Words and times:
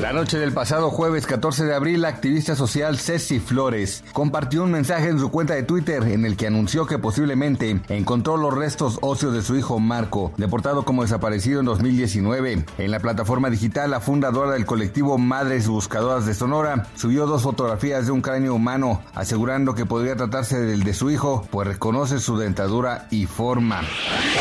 La 0.00 0.12
noche 0.12 0.38
del 0.38 0.52
pasado 0.52 0.90
jueves 0.90 1.26
14 1.26 1.64
de 1.64 1.74
abril, 1.74 2.02
la 2.02 2.08
activista 2.08 2.54
social 2.54 2.98
Ceci 2.98 3.40
Flores 3.40 4.04
compartió 4.12 4.62
un 4.62 4.70
mensaje 4.70 5.08
en 5.08 5.18
su 5.18 5.28
cuenta 5.28 5.54
de 5.54 5.64
Twitter 5.64 6.04
en 6.04 6.24
el 6.24 6.36
que 6.36 6.46
anunció 6.46 6.86
que 6.86 6.98
posiblemente 6.98 7.80
encontró 7.88 8.36
los 8.36 8.54
restos 8.54 9.00
óseos 9.02 9.34
de 9.34 9.42
su 9.42 9.56
hijo 9.56 9.80
Marco, 9.80 10.30
deportado 10.36 10.84
como 10.84 11.02
desaparecido 11.02 11.58
en 11.58 11.66
2019. 11.66 12.64
En 12.78 12.90
la 12.92 13.00
plataforma 13.00 13.50
digital, 13.50 13.90
la 13.90 13.98
fundadora 13.98 14.52
del 14.52 14.66
colectivo 14.66 15.18
Madres 15.18 15.66
Buscadoras 15.66 16.26
de 16.26 16.34
Sonora 16.34 16.86
subió 16.94 17.26
dos 17.26 17.42
fotografías 17.42 18.06
de 18.06 18.12
un 18.12 18.20
cráneo 18.20 18.54
humano, 18.54 19.02
asegurando 19.16 19.74
que 19.74 19.84
podría 19.84 20.14
tratarse 20.14 20.60
del 20.60 20.84
de 20.84 20.94
su 20.94 21.10
hijo, 21.10 21.44
pues 21.50 21.66
reconoce 21.66 22.20
su 22.20 22.38
dentadura 22.38 23.08
y 23.10 23.26
forma. 23.26 23.80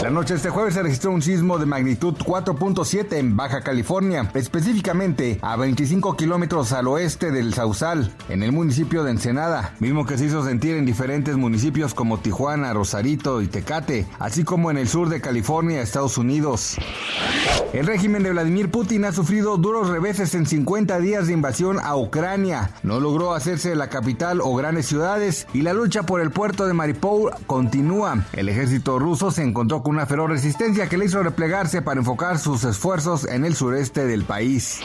La 0.00 0.10
noche 0.10 0.34
de 0.34 0.36
este 0.36 0.50
jueves 0.50 0.74
se 0.74 0.82
registró 0.84 1.10
un 1.10 1.22
sismo 1.22 1.58
de 1.58 1.66
magnitud 1.66 2.14
4.7 2.14 3.14
en 3.14 3.36
Baja 3.36 3.62
California, 3.62 4.30
específicamente 4.34 5.39
a 5.42 5.56
25 5.56 6.16
kilómetros 6.16 6.72
al 6.72 6.88
oeste 6.88 7.30
del 7.30 7.54
Sausal, 7.54 8.12
en 8.28 8.42
el 8.42 8.52
municipio 8.52 9.04
de 9.04 9.12
Ensenada, 9.12 9.74
mismo 9.80 10.06
que 10.06 10.18
se 10.18 10.26
hizo 10.26 10.44
sentir 10.44 10.76
en 10.76 10.86
diferentes 10.86 11.36
municipios 11.36 11.94
como 11.94 12.18
Tijuana, 12.18 12.72
Rosarito 12.72 13.42
y 13.42 13.46
Tecate, 13.46 14.06
así 14.18 14.44
como 14.44 14.70
en 14.70 14.78
el 14.78 14.88
sur 14.88 15.08
de 15.08 15.20
California, 15.20 15.82
Estados 15.82 16.18
Unidos. 16.18 16.76
El 17.72 17.86
régimen 17.86 18.22
de 18.22 18.30
Vladimir 18.30 18.70
Putin 18.70 19.04
ha 19.04 19.12
sufrido 19.12 19.56
duros 19.56 19.88
reveses 19.88 20.34
en 20.34 20.44
50 20.44 20.98
días 20.98 21.28
de 21.28 21.32
invasión 21.32 21.78
a 21.80 21.96
Ucrania. 21.96 22.72
No 22.82 22.98
logró 22.98 23.32
hacerse 23.32 23.76
la 23.76 23.88
capital 23.88 24.40
o 24.40 24.54
grandes 24.56 24.86
ciudades 24.86 25.46
y 25.52 25.62
la 25.62 25.72
lucha 25.72 26.02
por 26.02 26.20
el 26.20 26.32
puerto 26.32 26.66
de 26.66 26.74
Mariupol 26.74 27.30
continúa. 27.46 28.24
El 28.32 28.48
ejército 28.48 28.98
ruso 28.98 29.30
se 29.30 29.42
encontró 29.42 29.82
con 29.82 29.94
una 29.94 30.06
feroz 30.06 30.30
resistencia 30.30 30.88
que 30.88 30.98
le 30.98 31.04
hizo 31.04 31.22
replegarse 31.22 31.80
para 31.80 32.00
enfocar 32.00 32.38
sus 32.38 32.64
esfuerzos 32.64 33.24
en 33.24 33.44
el 33.44 33.54
sureste 33.54 34.04
del 34.04 34.24
país. 34.24 34.80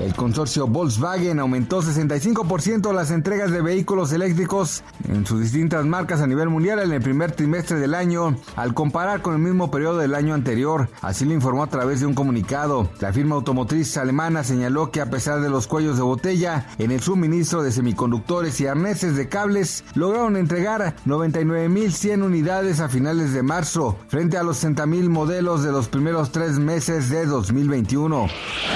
El 0.00 0.14
consorcio 0.14 0.66
Volkswagen 0.66 1.40
aumentó 1.40 1.82
65% 1.82 2.92
las 2.92 3.10
entregas 3.10 3.50
de 3.50 3.62
vehículos 3.62 4.12
eléctricos 4.12 4.84
en 5.08 5.26
sus 5.26 5.40
distintas 5.40 5.84
marcas 5.84 6.20
a 6.20 6.26
nivel 6.26 6.48
mundial 6.48 6.78
en 6.78 6.92
el 6.92 7.02
primer 7.02 7.32
trimestre 7.32 7.78
del 7.78 7.94
año, 7.94 8.36
al 8.56 8.74
comparar 8.74 9.22
con 9.22 9.34
el 9.34 9.40
mismo 9.40 9.70
periodo 9.70 9.98
del 9.98 10.14
año 10.14 10.34
anterior. 10.34 10.88
Así 11.00 11.24
lo 11.24 11.34
informó 11.34 11.62
a 11.62 11.68
través 11.68 12.00
de 12.00 12.06
un 12.06 12.14
comunicado. 12.14 12.88
La 13.00 13.12
firma 13.12 13.34
automotriz 13.34 13.96
alemana 13.96 14.44
señaló 14.44 14.90
que 14.90 15.00
a 15.00 15.10
pesar 15.10 15.40
de 15.40 15.50
los 15.50 15.66
cuellos 15.66 15.96
de 15.96 16.02
botella 16.02 16.66
en 16.78 16.90
el 16.90 17.00
suministro 17.00 17.62
de 17.62 17.72
semiconductores 17.72 18.60
y 18.60 18.66
arneses 18.66 19.16
de 19.16 19.28
cables, 19.28 19.84
lograron 19.94 20.36
entregar 20.36 20.94
99.100 21.06 22.22
unidades 22.22 22.80
a 22.80 22.88
finales 22.88 23.32
de 23.32 23.42
marzo, 23.42 23.98
frente 24.08 24.36
a 24.36 24.42
los 24.42 24.62
60.000 24.62 25.08
modelos 25.08 25.62
de 25.62 25.72
los 25.72 25.88
primeros 25.88 26.30
tres 26.32 26.58
meses 26.58 27.10
de 27.10 27.26
2021. 27.26 28.28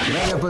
Gracias 0.09 0.39
por 0.39 0.49